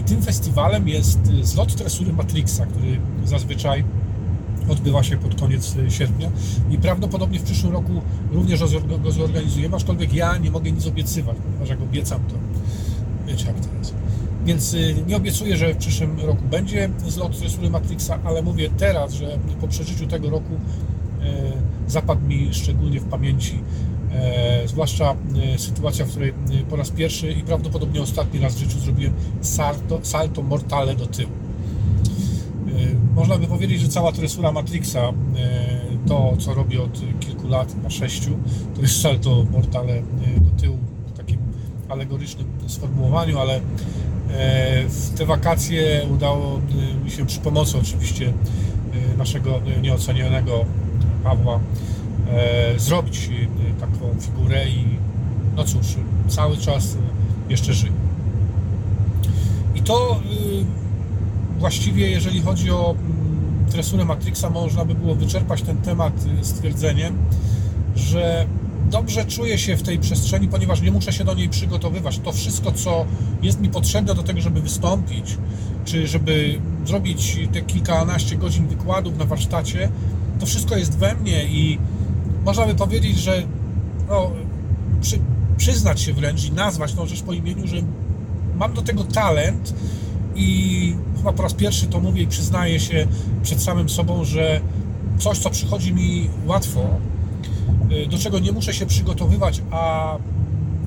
I 0.00 0.04
tym 0.04 0.22
festiwalem 0.22 0.88
jest 0.88 1.18
zlot 1.42 1.74
tresury 1.74 2.12
Matrixa, 2.12 2.66
który 2.66 3.00
zazwyczaj 3.24 3.84
odbywa 4.68 5.02
się 5.02 5.16
pod 5.16 5.40
koniec 5.40 5.76
y, 5.76 5.90
sierpnia 5.90 6.30
i 6.70 6.78
prawdopodobnie 6.78 7.38
w 7.38 7.42
przyszłym 7.42 7.72
roku 7.72 8.02
również 8.32 8.60
go 9.02 9.12
zorganizujemy, 9.12 9.76
aczkolwiek 9.76 10.14
ja 10.14 10.36
nie 10.36 10.50
mogę 10.50 10.72
nic 10.72 10.86
obiecywać, 10.86 11.36
ponieważ 11.44 11.68
jak 11.68 11.82
obiecam, 11.82 12.20
to 12.28 12.34
wiecie 13.26 13.46
jak 13.46 13.60
to 13.60 13.78
jest. 13.78 13.94
Więc 14.44 14.74
y, 14.74 14.94
nie 15.06 15.16
obiecuję, 15.16 15.56
że 15.56 15.74
w 15.74 15.76
przyszłym 15.76 16.20
roku 16.20 16.42
będzie 16.50 16.90
zlot 17.06 17.38
tresury 17.38 17.70
Matrixa, 17.70 18.18
ale 18.24 18.42
mówię 18.42 18.70
teraz, 18.78 19.12
że 19.12 19.38
po 19.60 19.68
przeżyciu 19.68 20.06
tego 20.06 20.30
roku 20.30 20.54
y, 20.54 21.90
zapadł 21.90 22.26
mi 22.26 22.54
szczególnie 22.54 23.00
w 23.00 23.04
pamięci 23.04 23.58
E, 24.14 24.68
zwłaszcza 24.68 25.16
e, 25.54 25.58
sytuacja, 25.58 26.04
w 26.04 26.08
której 26.08 26.34
po 26.70 26.76
raz 26.76 26.90
pierwszy 26.90 27.32
i 27.32 27.42
prawdopodobnie 27.42 28.02
ostatni 28.02 28.40
raz 28.40 28.54
w 28.54 28.58
życiu 28.58 28.78
zrobiłem 28.78 29.12
salto, 29.40 30.00
salto 30.02 30.42
mortale 30.42 30.96
do 30.96 31.06
tyłu. 31.06 31.32
E, 32.74 33.14
można 33.14 33.38
by 33.38 33.46
powiedzieć, 33.46 33.80
że 33.80 33.88
cała 33.88 34.12
tresura 34.12 34.52
Matrixa, 34.52 34.98
e, 34.98 35.12
to 36.06 36.36
co 36.38 36.54
robię 36.54 36.82
od 36.82 37.00
kilku 37.20 37.48
lat, 37.48 37.82
na 37.82 37.90
sześciu, 37.90 38.30
to 38.74 38.82
jest 38.82 39.00
salto 39.00 39.44
mortale 39.52 39.92
e, 39.92 40.40
do 40.40 40.50
tyłu 40.60 40.78
w 41.06 41.12
takim 41.16 41.38
alegorycznym 41.88 42.46
sformułowaniu, 42.66 43.38
ale 43.38 43.60
w 44.88 45.10
te 45.18 45.26
wakacje 45.26 46.06
udało 46.14 46.60
mi 47.04 47.10
się 47.10 47.26
przy 47.26 47.40
pomocy 47.40 47.78
oczywiście 47.78 48.32
naszego 49.18 49.60
nieocenionego 49.82 50.64
Pawła 51.24 51.60
zrobić 52.76 53.30
taką 53.80 54.20
figurę 54.20 54.68
i 54.68 54.84
no 55.56 55.64
cóż, 55.64 55.86
cały 56.28 56.56
czas 56.56 56.96
jeszcze 57.48 57.74
żyje. 57.74 57.92
I 59.74 59.82
to 59.82 60.20
właściwie, 61.64 62.10
jeżeli 62.10 62.40
chodzi 62.40 62.70
o 62.70 62.90
mm, 62.90 63.66
tresurę 63.70 64.04
Matrixa, 64.04 64.50
można 64.50 64.84
by 64.84 64.94
było 64.94 65.14
wyczerpać 65.14 65.62
ten 65.62 65.76
temat 65.76 66.12
e, 66.40 66.44
stwierdzeniem, 66.44 67.18
że 67.96 68.46
dobrze 68.90 69.24
czuję 69.24 69.58
się 69.58 69.76
w 69.76 69.82
tej 69.82 69.98
przestrzeni, 69.98 70.48
ponieważ 70.48 70.80
nie 70.80 70.90
muszę 70.90 71.12
się 71.12 71.24
do 71.24 71.34
niej 71.34 71.48
przygotowywać. 71.48 72.18
To 72.18 72.32
wszystko, 72.32 72.72
co 72.72 73.06
jest 73.42 73.60
mi 73.60 73.68
potrzebne 73.68 74.14
do 74.14 74.22
tego, 74.22 74.40
żeby 74.40 74.60
wystąpić, 74.60 75.38
czy 75.84 76.06
żeby 76.06 76.60
zrobić 76.86 77.38
te 77.52 77.60
kilkanaście 77.60 78.36
godzin 78.36 78.66
wykładów 78.66 79.18
na 79.18 79.24
warsztacie, 79.24 79.88
to 80.40 80.46
wszystko 80.46 80.76
jest 80.76 80.98
we 80.98 81.14
mnie 81.14 81.44
i 81.44 81.78
można 82.44 82.66
by 82.66 82.74
powiedzieć, 82.74 83.18
że 83.18 83.42
no, 84.08 84.30
przy, 85.00 85.18
przyznać 85.56 86.00
się 86.00 86.12
wręcz 86.12 86.44
i 86.44 86.52
nazwać 86.52 86.92
tą 86.92 87.06
rzecz 87.06 87.22
po 87.22 87.32
imieniu, 87.32 87.66
że 87.66 87.76
mam 88.56 88.72
do 88.74 88.82
tego 88.82 89.04
talent 89.04 89.74
i 90.34 90.96
chyba 91.16 91.32
po 91.32 91.42
raz 91.42 91.54
pierwszy 91.54 91.86
to 91.86 92.00
mówię 92.00 92.22
i 92.22 92.26
przyznaję 92.26 92.80
się 92.80 93.06
przed 93.42 93.62
samym 93.62 93.88
sobą, 93.88 94.24
że 94.24 94.60
coś, 95.18 95.38
co 95.38 95.50
przychodzi 95.50 95.94
mi 95.94 96.28
łatwo, 96.46 96.80
y, 97.92 98.06
do 98.06 98.18
czego 98.18 98.38
nie 98.38 98.52
muszę 98.52 98.74
się 98.74 98.86
przygotowywać, 98.86 99.62
a 99.70 100.16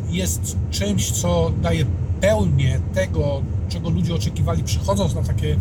jest 0.10 0.58
czymś, 0.72 1.12
co 1.12 1.52
daje 1.62 1.86
pełnię 2.22 2.80
tego, 2.94 3.42
czego 3.70 3.90
ludzie 3.90 4.16
oczekiwali 4.16 4.64
przychodząc 4.64 5.16
na 5.16 5.24
takie 5.24 5.56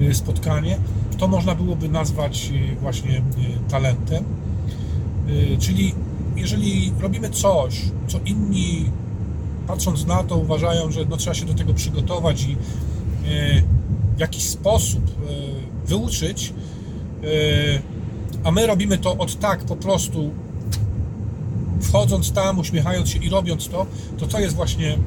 y, 0.00 0.14
spotkanie, 0.14 0.78
to 1.18 1.28
można 1.28 1.54
byłoby 1.54 1.88
nazwać 1.88 2.50
y, 2.72 2.76
właśnie 2.80 3.22
talentem. 3.68 4.24
Czyli 5.58 5.94
jeżeli 6.36 6.92
robimy 7.00 7.30
coś, 7.30 7.82
co 8.08 8.18
inni 8.26 8.84
patrząc 9.66 10.06
na 10.06 10.24
to 10.24 10.36
uważają, 10.36 10.90
że 10.90 11.04
no, 11.10 11.16
trzeba 11.16 11.34
się 11.34 11.46
do 11.46 11.54
tego 11.54 11.74
przygotować 11.74 12.42
i 12.42 12.56
w 14.16 14.20
jakiś 14.20 14.44
sposób 14.44 15.08
y, 15.08 15.86
wyuczyć, 15.86 16.52
y, 17.24 17.82
a 18.44 18.50
my 18.50 18.66
robimy 18.66 18.98
to 18.98 19.16
od 19.16 19.38
tak 19.38 19.64
po 19.64 19.76
prostu 19.76 20.30
wchodząc 21.80 22.32
tam, 22.32 22.58
uśmiechając 22.58 23.08
się 23.08 23.18
i 23.18 23.28
robiąc 23.28 23.68
to, 23.68 23.86
to 24.18 24.26
to 24.26 24.40
jest 24.40 24.56
właśnie 24.56 24.98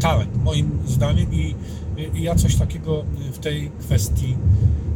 talent, 0.00 0.44
moim 0.44 0.78
zdaniem 0.86 1.34
i, 1.34 1.54
i 2.14 2.22
ja 2.22 2.34
coś 2.34 2.56
takiego 2.56 3.04
w 3.32 3.38
tej 3.38 3.70
kwestii 3.80 4.36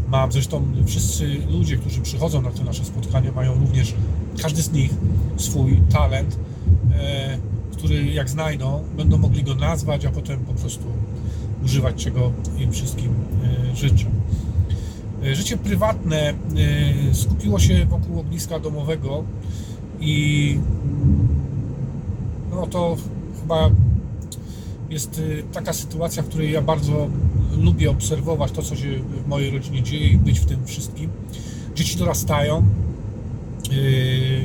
mam. 0.09 0.33
Zresztą 0.33 0.65
wszyscy 0.87 1.37
ludzie, 1.51 1.77
którzy 1.77 2.01
przychodzą 2.01 2.43
na 2.43 2.51
te 2.51 2.65
nasze 2.65 2.85
spotkania, 2.85 3.33
mają 3.33 3.55
również, 3.55 3.95
każdy 4.43 4.63
z 4.63 4.73
nich 4.73 4.91
swój 5.37 5.81
talent, 5.93 6.39
e, 6.95 7.39
który 7.73 8.05
jak 8.05 8.31
znajdą, 8.31 8.85
będą 8.97 9.19
mogli 9.19 9.43
go 9.43 9.55
nazwać, 9.55 10.05
a 10.05 10.11
potem 10.11 10.41
po 10.41 10.55
prostu 10.55 10.85
używać, 11.65 12.05
czego 12.05 12.33
im 12.59 12.73
wszystkim 12.73 13.11
e, 13.73 13.77
życzę. 13.77 14.07
E, 15.25 15.35
Życie 15.35 15.57
prywatne 15.57 16.31
e, 16.31 16.35
skupiło 17.15 17.59
się 17.59 17.87
wokół 17.87 18.21
ogniska 18.21 18.61
domowego 18.61 19.25
i 20.01 20.59
no 22.51 22.67
to 22.67 22.97
chyba 23.41 23.71
jest 24.91 25.21
taka 25.53 25.73
sytuacja, 25.73 26.23
w 26.23 26.29
której 26.29 26.53
ja 26.53 26.63
bardzo 26.63 27.09
lubię 27.61 27.91
obserwować 27.91 28.53
to, 28.53 28.63
co 28.63 28.77
się 28.77 28.99
w 29.25 29.29
mojej 29.29 29.51
rodzinie 29.51 29.83
dzieje 29.83 30.09
i 30.09 30.17
być 30.17 30.41
w 30.41 30.45
tym 30.47 30.67
wszystkim. 30.67 31.11
Dzieci 31.75 31.99
dorastają. 31.99 32.65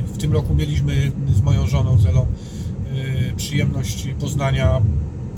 W 0.06 0.18
tym 0.18 0.32
roku 0.32 0.54
mieliśmy 0.54 1.12
z 1.34 1.40
moją 1.40 1.66
żoną 1.66 1.98
Zelą 1.98 2.26
przyjemność 3.36 4.08
poznania 4.20 4.80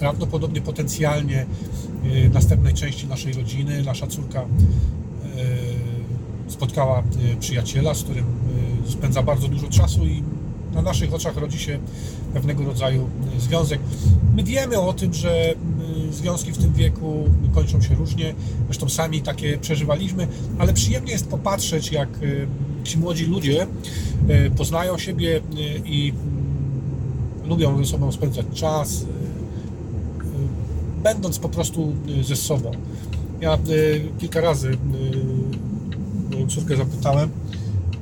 prawdopodobnie 0.02 0.60
potencjalnie 0.60 1.46
y, 2.04 2.30
następnej 2.34 2.74
części 2.74 3.06
naszej 3.06 3.32
rodziny. 3.32 3.82
Nasza 3.82 4.06
córka 4.06 4.42
y, 4.42 4.46
spotkała 6.52 6.98
y, 7.00 7.36
przyjaciela, 7.40 7.94
z 7.94 8.02
którym 8.02 8.24
spędza 8.88 9.22
bardzo 9.22 9.48
dużo 9.48 9.68
czasu 9.68 10.06
i 10.06 10.22
na 10.74 10.82
naszych 10.82 11.14
oczach 11.14 11.36
rodzi 11.36 11.58
się 11.58 11.78
pewnego 12.34 12.64
rodzaju 12.64 13.08
związek. 13.38 13.80
My 14.36 14.44
wiemy 14.44 14.80
o 14.80 14.92
tym, 14.92 15.14
że 15.14 15.54
związki 16.10 16.52
w 16.52 16.58
tym 16.58 16.72
wieku 16.72 17.24
kończą 17.54 17.82
się 17.82 17.94
różnie, 17.94 18.34
zresztą 18.64 18.88
sami 18.88 19.22
takie 19.22 19.58
przeżywaliśmy, 19.58 20.28
ale 20.58 20.72
przyjemnie 20.72 21.12
jest 21.12 21.28
popatrzeć, 21.28 21.92
jak 21.92 22.08
ci 22.84 22.98
młodzi 22.98 23.26
ludzie 23.26 23.66
poznają 24.56 24.98
siebie 24.98 25.40
i 25.84 26.12
y, 27.44 27.48
lubią 27.48 27.78
ze 27.78 27.90
sobą 27.90 28.12
spędzać 28.12 28.46
czas, 28.54 29.04
będąc 31.02 31.38
po 31.38 31.48
prostu 31.48 31.92
y, 32.20 32.24
ze 32.24 32.36
sobą. 32.36 32.70
Ja 33.40 33.54
y, 33.54 34.08
kilka 34.18 34.40
razy 34.40 34.68
y, 34.70 34.76
moją 36.34 36.46
córkę 36.46 36.76
zapytałem, 36.76 37.30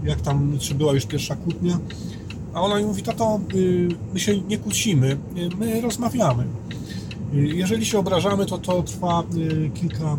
jak 0.04 0.20
tam, 0.20 0.58
czy 0.58 0.74
była 0.74 0.92
już 0.92 1.06
pierwsza 1.06 1.36
kłótnia, 1.36 1.78
a 2.54 2.60
ona 2.60 2.78
mi 2.78 2.84
mówi, 2.84 3.02
tato, 3.02 3.40
my 4.14 4.20
się 4.20 4.40
nie 4.40 4.58
kłócimy, 4.58 5.16
my 5.58 5.80
rozmawiamy. 5.80 6.44
Jeżeli 7.32 7.86
się 7.86 7.98
obrażamy, 7.98 8.46
to 8.46 8.58
to 8.58 8.82
trwa 8.82 9.22
kilka, 9.74 10.16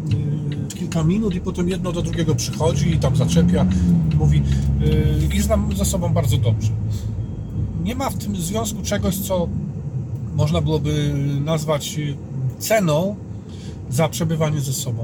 kilka 0.75 1.03
minut 1.03 1.35
i 1.35 1.41
potem 1.41 1.69
jedno 1.69 1.91
do 1.91 2.01
drugiego 2.01 2.35
przychodzi 2.35 2.91
i 2.91 2.99
tam 2.99 3.15
zaczepia, 3.15 3.65
mówi 4.19 4.41
i 5.33 5.41
znam 5.41 5.75
ze 5.75 5.85
sobą 5.85 6.13
bardzo 6.13 6.37
dobrze. 6.37 6.71
Nie 7.83 7.95
ma 7.95 8.09
w 8.09 8.17
tym 8.17 8.35
związku 8.35 8.81
czegoś, 8.83 9.17
co 9.17 9.47
można 10.35 10.61
byłoby 10.61 11.13
nazwać 11.45 11.99
ceną 12.61 13.15
za 13.89 14.09
przebywanie 14.09 14.59
ze 14.61 14.73
sobą. 14.73 15.03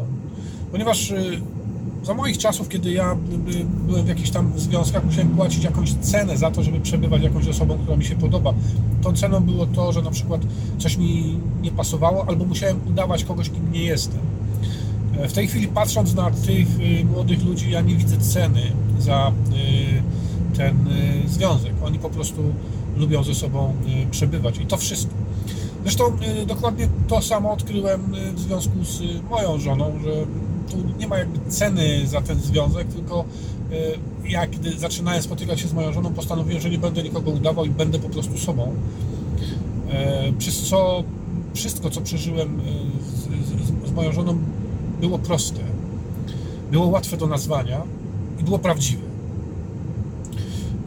Ponieważ 0.71 1.11
y, 1.11 1.41
za 2.03 2.13
moich 2.13 2.37
czasów, 2.37 2.69
kiedy 2.69 2.91
ja 2.91 3.15
byłem 3.87 4.05
w 4.05 4.07
jakichś 4.07 4.29
tam 4.29 4.51
związkach, 4.55 5.05
musiałem 5.05 5.29
płacić 5.29 5.63
jakąś 5.63 5.93
cenę 5.93 6.37
za 6.37 6.51
to, 6.51 6.63
żeby 6.63 6.79
przebywać 6.79 7.21
jakąś 7.23 7.47
osobą, 7.47 7.77
która 7.83 7.97
mi 7.97 8.05
się 8.05 8.15
podoba. 8.15 8.53
Tą 9.01 9.13
ceną 9.13 9.39
było 9.39 9.65
to, 9.65 9.91
że 9.91 10.01
na 10.01 10.11
przykład 10.11 10.41
coś 10.77 10.97
mi 10.97 11.39
nie 11.61 11.71
pasowało, 11.71 12.25
albo 12.27 12.45
musiałem 12.45 12.79
udawać 12.89 13.23
kogoś, 13.23 13.49
kim 13.49 13.71
nie 13.71 13.83
jestem. 13.83 14.19
E, 15.19 15.27
W 15.27 15.33
tej 15.33 15.47
chwili 15.47 15.67
patrząc 15.67 16.15
na 16.15 16.31
tych 16.31 16.67
y, 16.79 17.05
młodych 17.05 17.45
ludzi, 17.45 17.71
ja 17.71 17.81
nie 17.81 17.95
widzę 17.95 18.17
ceny 18.17 18.61
za 18.99 19.31
y, 20.51 20.57
ten 20.57 20.75
związek. 21.27 21.73
Oni 21.83 21.99
po 21.99 22.09
prostu 22.09 22.41
lubią 22.97 23.23
ze 23.23 23.35
sobą 23.35 23.73
przebywać 24.11 24.57
i 24.57 24.65
to 24.65 24.77
wszystko. 24.77 25.13
Zresztą 25.83 26.03
y, 26.41 26.45
dokładnie 26.45 26.87
to 27.07 27.21
samo 27.21 27.51
odkryłem 27.51 28.15
y, 28.15 28.31
w 28.31 28.39
związku 28.39 28.83
z 28.83 29.01
y, 29.01 29.05
moją 29.29 29.59
żoną, 29.59 29.99
że 30.03 30.11
tu 30.71 30.77
nie 30.99 31.07
ma 31.07 31.17
jakby 31.17 31.51
ceny 31.51 32.07
za 32.07 32.21
ten 32.21 32.39
związek, 32.39 32.87
tylko 32.87 33.25
ja 34.29 34.47
kiedy 34.47 34.79
zaczynałem 34.79 35.21
spotykać 35.21 35.59
się 35.61 35.67
z 35.67 35.73
moją 35.73 35.93
żoną, 35.93 36.13
postanowiłem, 36.13 36.61
że 36.61 36.69
nie 36.69 36.77
będę 36.77 37.03
nikogo 37.03 37.31
udawał 37.31 37.65
i 37.65 37.69
będę 37.69 37.99
po 37.99 38.09
prostu 38.09 38.37
sobą. 38.37 38.73
E, 39.89 40.33
Przez 40.37 40.61
co 40.61 41.03
wszystko, 41.53 41.89
co 41.89 42.01
przeżyłem 42.01 42.61
z, 43.13 43.85
z, 43.85 43.89
z 43.89 43.91
moją 43.91 44.11
żoną, 44.11 44.37
było 45.01 45.19
proste, 45.19 45.59
było 46.71 46.87
łatwe 46.87 47.17
do 47.17 47.27
nazwania 47.27 47.81
i 48.39 48.43
było 48.43 48.59
prawdziwe. 48.59 49.03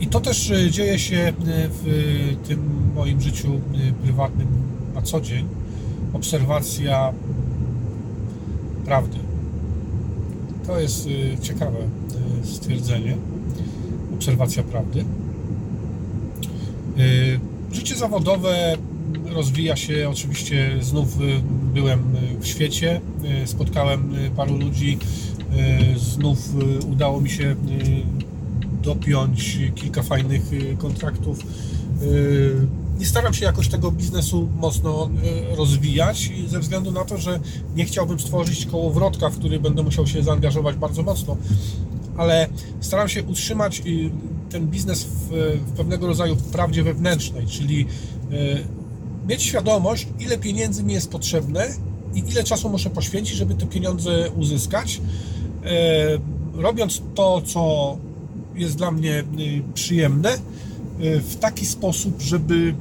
I 0.01 0.07
to 0.07 0.21
też 0.21 0.53
dzieje 0.71 0.99
się 0.99 1.33
w 1.71 2.37
tym 2.49 2.91
moim 2.95 3.21
życiu 3.21 3.61
prywatnym 4.03 4.49
na 5.01 5.07
co 5.07 5.21
dzień. 5.21 5.47
Obserwacja 6.13 7.13
prawdy. 8.85 9.19
To 10.67 10.81
jest 10.81 11.07
y, 11.07 11.37
ciekawe 11.43 11.79
y, 12.43 12.47
stwierdzenie. 12.47 13.17
Obserwacja 14.15 14.63
prawdy. 14.63 15.05
Y, 16.99 17.41
Życie 17.73 17.97
zawodowe 17.97 18.77
rozwija 19.27 19.77
się. 19.77 20.09
Oczywiście 20.09 20.77
znów 20.81 21.19
byłem 21.75 22.03
w 22.41 22.47
świecie, 22.47 23.01
spotkałem 23.45 24.15
paru 24.37 24.57
ludzi. 24.57 24.99
Znów 25.97 26.39
udało 26.93 27.21
mi 27.21 27.31
się 27.31 27.57
dopiąć 28.83 29.59
kilka 29.75 30.03
fajnych 30.03 30.43
kontraktów 30.79 31.39
Nie 33.01 33.07
staram 33.07 33.35
się 33.35 33.45
jakoś 33.45 33.69
tego 33.69 33.91
biznesu 33.91 34.49
mocno 34.57 35.11
yy, 35.51 35.57
rozwijać 35.57 36.31
ze 36.47 36.61
względu 36.61 36.93
na 36.93 37.05
to, 37.05 37.19
że 37.19 37.41
nie 37.77 37.85
chciałbym 37.85 38.21
stworzyć 38.21 38.67
kołowrotka, 38.67 39.31
w 39.31 39.39
który 39.39 39.61
będę 39.61 39.83
musiał 39.83 40.07
się 40.07 40.23
zaangażować 40.23 40.77
bardzo 40.77 41.03
mocno, 41.03 41.37
ale 42.17 42.49
staram 42.81 43.09
się 43.09 43.23
utrzymać 43.23 43.83
yy, 43.85 44.11
ten 44.51 44.67
biznes 44.67 45.05
w, 45.05 45.29
w 45.67 45.73
pewnego 45.77 46.07
rodzaju 46.07 46.37
prawdzie 46.37 46.83
wewnętrznej, 46.83 47.47
czyli 47.47 47.87
yy, 48.31 48.65
mieć 49.29 49.43
świadomość, 49.43 50.07
ile 50.19 50.39
pieniędzy 50.39 50.83
mi 50.83 50.93
jest 50.93 51.11
potrzebne 51.11 51.69
i 52.15 52.19
ile 52.31 52.45
czasu 52.45 52.69
muszę 52.69 52.91
poświęcić, 52.91 53.37
żeby 53.37 53.55
te 53.55 53.67
pieniądze 53.67 54.31
uzyskać. 54.31 55.01
E, 55.65 56.41
Robiąc 56.55 57.03
to, 57.15 57.43
co 57.43 57.97
jest 58.55 58.77
dla 58.77 58.91
mnie 58.91 59.19
y, 59.19 59.63
przyjemne, 59.75 60.35
y, 60.35 61.21
w 61.21 61.37
taki 61.37 61.67
sposób, 61.67 62.23
żeby 62.23 62.75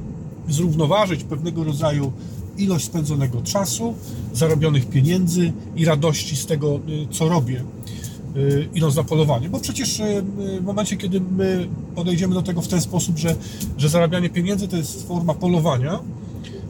zrównoważyć 0.50 1.24
pewnego 1.24 1.64
rodzaju 1.64 2.12
ilość 2.58 2.84
spędzonego 2.84 3.42
czasu, 3.42 3.94
zarobionych 4.34 4.88
pieniędzy 4.88 5.52
i 5.76 5.84
radości 5.84 6.36
z 6.36 6.46
tego, 6.46 6.80
y, 6.88 7.06
co 7.10 7.28
robię, 7.28 7.64
y, 8.36 8.68
idąc 8.74 8.96
na 8.96 9.04
polowanie. 9.04 9.48
Bo 9.48 9.60
przecież 9.60 10.00
y, 10.00 10.22
w 10.60 10.64
momencie, 10.64 10.96
kiedy 10.96 11.20
my 11.20 11.68
podejdziemy 11.94 12.34
do 12.34 12.42
tego 12.42 12.60
w 12.60 12.68
ten 12.68 12.80
sposób, 12.80 13.18
że, 13.18 13.36
że 13.78 13.88
zarabianie 13.88 14.30
pieniędzy 14.30 14.68
to 14.68 14.76
jest 14.76 15.08
forma 15.08 15.34
polowania, 15.34 16.00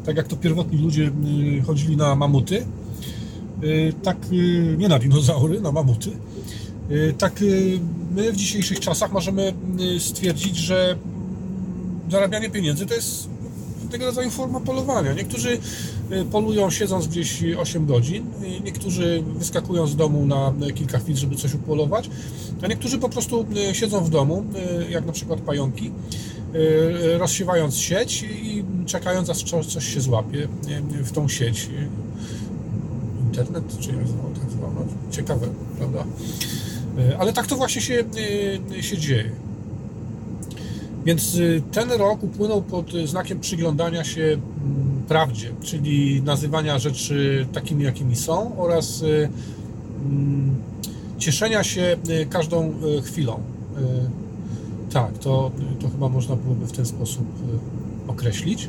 tak 0.04 0.16
jak 0.16 0.28
to 0.28 0.36
pierwotni 0.36 0.78
ludzie 0.78 1.10
chodzili 1.66 1.96
na 1.96 2.14
mamuty, 2.14 2.66
tak 4.02 4.16
nie 4.78 4.88
na 4.88 4.98
dinozaury, 4.98 5.60
na 5.60 5.72
mamuty, 5.72 6.10
tak 7.18 7.44
my 8.14 8.32
w 8.32 8.36
dzisiejszych 8.36 8.80
czasach 8.80 9.12
możemy 9.12 9.54
stwierdzić, 9.98 10.56
że 10.56 10.96
zarabianie 12.10 12.50
pieniędzy 12.50 12.86
to 12.86 12.94
jest 12.94 13.28
tego 13.90 14.06
rodzaju 14.06 14.30
forma 14.30 14.60
polowania. 14.60 15.12
Niektórzy 15.12 15.58
y, 16.12 16.24
polują 16.24 16.70
siedząc 16.70 17.06
gdzieś 17.06 17.42
8 17.58 17.86
godzin, 17.86 18.26
y, 18.42 18.60
niektórzy 18.64 19.22
wyskakują 19.36 19.86
z 19.86 19.96
domu 19.96 20.26
na 20.26 20.52
kilka 20.74 20.98
chwil, 20.98 21.16
żeby 21.16 21.36
coś 21.36 21.54
upolować, 21.54 22.10
a 22.62 22.66
niektórzy 22.66 22.98
po 22.98 23.08
prostu 23.08 23.46
y, 23.70 23.74
siedzą 23.74 24.04
w 24.04 24.10
domu, 24.10 24.44
y, 24.86 24.90
jak 24.90 25.06
na 25.06 25.12
przykład 25.12 25.40
pająki, 25.40 25.90
y, 26.54 27.18
rozsiewając 27.18 27.76
sieć 27.76 28.22
i 28.22 28.64
czekając, 28.86 29.30
aż 29.30 29.42
coś- 29.44 29.84
się 29.94 30.00
złapie 30.00 30.48
y, 31.00 31.04
w 31.04 31.12
tą 31.12 31.28
sieć. 31.28 31.68
Internet, 33.26 33.64
czy 33.80 33.88
jak 33.88 34.08
zwał- 34.08 34.40
tak 34.40 34.50
zwana? 34.50 34.80
Ciekawe, 35.10 35.46
prawda? 35.78 36.04
Y, 36.98 37.18
Ale 37.18 37.32
tak 37.32 37.46
to 37.46 37.56
właśnie 37.56 37.82
się, 37.82 38.04
y, 38.78 38.82
się 38.82 38.98
dzieje. 38.98 39.30
Więc 41.04 41.34
y, 41.34 41.62
ten 41.72 41.92
rok 41.92 42.22
upłynął 42.22 42.62
pod 42.62 42.92
znakiem 43.04 43.40
przyglądania 43.40 44.04
się 44.04 44.22
mm, 44.22 45.02
prawdzie, 45.08 45.52
czyli 45.62 46.22
nazywania 46.22 46.78
rzeczy 46.78 47.46
takimi, 47.52 47.84
jakimi 47.84 48.16
są 48.16 48.58
oraz 48.58 49.02
y, 49.02 49.28
mm, 50.04 50.54
cieszenia 51.18 51.64
się 51.64 51.96
y, 52.22 52.26
każdą 52.26 52.74
chwilą. 53.04 53.40
Tak, 54.92 55.18
to, 55.18 55.50
to 55.80 55.88
chyba 55.88 56.08
można 56.08 56.36
byłoby 56.36 56.66
w 56.66 56.72
ten 56.72 56.86
sposób 56.86 57.24
określić. 58.08 58.68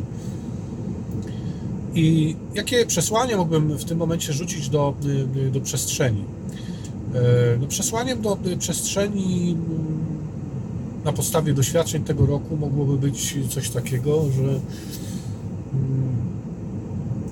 I 1.95 2.35
jakie 2.53 2.85
przesłanie 2.85 3.37
mógłbym 3.37 3.77
w 3.77 3.85
tym 3.85 3.97
momencie 3.97 4.33
rzucić 4.33 4.69
do, 4.69 4.93
do 5.51 5.61
przestrzeni? 5.61 6.23
No, 7.61 7.67
przesłaniem 7.67 8.21
do 8.21 8.37
przestrzeni 8.59 9.51
mm, 9.51 10.10
na 11.05 11.13
podstawie 11.13 11.53
doświadczeń 11.53 12.03
tego 12.03 12.25
roku 12.25 12.57
mogłoby 12.57 12.97
być 12.97 13.37
coś 13.49 13.69
takiego, 13.69 14.25
że 14.31 14.41
mm, 14.41 14.61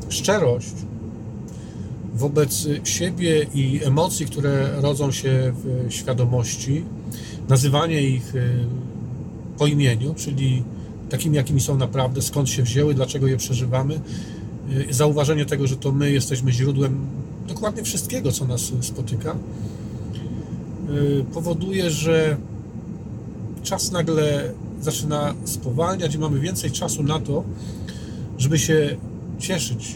szczerość 0.10 0.73
wobec 2.15 2.67
siebie 2.84 3.45
i 3.53 3.84
emocji, 3.84 4.25
które 4.25 4.82
rodzą 4.82 5.12
się 5.12 5.53
w 5.63 5.93
świadomości, 5.93 6.84
nazywanie 7.49 8.01
ich 8.01 8.36
y, 8.36 8.65
po 9.58 9.67
imieniu, 9.67 10.13
czyli 10.13 10.63
takimi, 11.10 11.36
jakimi 11.36 11.62
są 11.62 11.77
naprawdę, 11.77 12.21
skąd 12.21 12.49
się 12.49 12.63
wzięły, 12.63 12.93
dlaczego 12.93 13.27
je 13.27 13.38
przeżywamy, 13.38 13.99
y, 14.89 14.93
zauważenie 14.93 15.45
tego, 15.45 15.67
że 15.67 15.75
to 15.75 15.91
my 15.91 16.12
jesteśmy 16.12 16.51
źródłem 16.51 17.08
dokładnie 17.47 17.84
wszystkiego, 17.84 18.32
co 18.32 18.45
nas 18.45 18.71
spotyka, 18.82 19.36
y, 20.89 21.25
powoduje, 21.34 21.91
że 21.91 22.38
czas 23.63 23.91
nagle 23.91 24.54
zaczyna 24.82 25.34
spowalniać 25.45 26.15
i 26.15 26.19
mamy 26.19 26.39
więcej 26.39 26.72
czasu 26.72 27.04
na 27.04 27.19
to, 27.19 27.43
żeby 28.38 28.60
się 28.60 28.98
cieszyć 29.39 29.95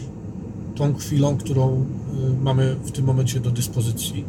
tą 0.74 0.94
chwilą, 0.94 1.36
którą 1.36 1.72
y, 1.80 2.42
mamy 2.42 2.76
w 2.84 2.90
tym 2.90 3.04
momencie 3.04 3.40
do 3.40 3.50
dyspozycji, 3.50 4.24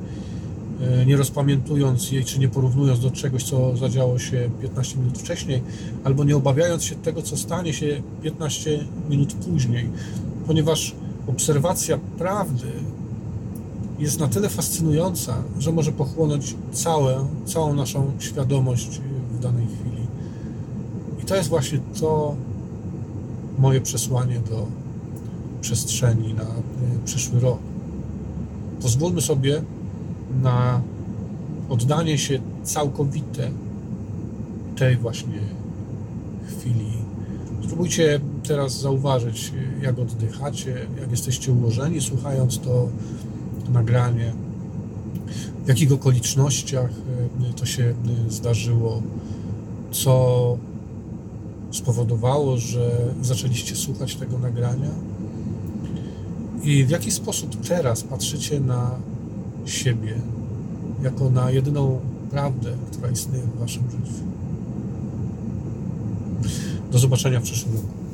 y, 1.02 1.06
nie 1.06 1.18
rozpamiętując 1.18 2.12
jej, 2.12 2.26
czy 2.26 2.40
nie 2.40 2.50
porównując 2.50 3.00
do 3.00 3.12
czegoś, 3.12 3.44
co 3.44 3.78
zadziało 3.78 4.20
się 4.20 4.50
15 4.62 5.00
minut 5.00 5.18
wcześniej, 5.18 5.62
albo 6.04 6.24
nie 6.24 6.36
obawiając 6.36 6.84
się 6.84 6.96
tego, 6.96 7.22
co 7.22 7.38
stanie 7.38 7.74
się 7.74 8.02
15 8.24 8.86
minut 9.10 9.34
później, 9.34 9.90
ponieważ 10.48 10.96
obserwacja 11.28 11.98
prawdy 12.18 12.68
jest 14.00 14.20
na 14.20 14.28
tyle 14.28 14.50
fascynująca, 14.50 15.44
że 15.60 15.72
może 15.72 15.92
pochłonąć 15.92 16.56
całe, 16.72 17.28
całą 17.46 17.74
naszą 17.76 18.12
świadomość 18.20 19.02
danej 19.46 19.66
chwili. 19.66 20.08
I 21.24 21.26
to 21.26 21.36
jest 21.36 21.50
właśnie 21.50 21.80
to 22.00 22.36
moje 23.58 23.82
przesłanie 23.82 24.40
do 24.50 24.68
przestrzeni 25.62 26.34
na 26.34 26.44
y, 26.44 27.06
przyszły 27.06 27.40
rok. 27.40 27.60
Pozwólmy 28.82 29.22
sobie 29.22 29.62
na 30.42 30.82
oddanie 31.70 32.18
się 32.18 32.40
całkowite 32.64 33.52
tej 34.76 34.98
właśnie 34.98 35.40
chwili. 36.48 36.92
Spróbujcie 37.64 38.20
teraz 38.48 38.82
zauważyć, 38.82 39.54
jak 39.82 40.00
oddychacie, 40.00 40.88
jak 41.02 41.12
jesteście 41.12 41.52
ułożeni, 41.52 42.02
słuchając 42.02 42.60
to 42.60 42.90
nagranie, 43.74 44.34
w 45.66 45.68
jakich 45.68 45.92
okolicznościach 45.92 46.90
y, 47.50 47.54
to 47.54 47.66
się 47.66 47.84
y, 47.84 48.32
zdarzyło, 48.32 49.02
co 50.04 50.58
spowodowało, 51.72 52.58
że 52.58 52.92
zaczęliście 53.22 53.76
słuchać 53.76 54.16
tego 54.16 54.40
nagrania 54.40 54.90
i 56.64 56.86
w 56.86 56.90
jaki 56.90 57.12
sposób 57.12 57.68
teraz 57.68 58.04
patrzycie 58.04 58.60
na 58.60 58.92
siebie 59.66 60.16
jako 61.04 61.30
na 61.30 61.52
jedyną 61.52 62.00
prawdę, 62.32 62.72
która 62.92 63.10
istnieje 63.10 63.44
w 63.44 63.60
waszym 63.60 63.84
życiu. 63.84 64.24
Do 66.92 67.00
zobaczenia 67.00 67.40
w 67.40 67.44
przyszłym 67.44 67.76
roku. 67.76 68.05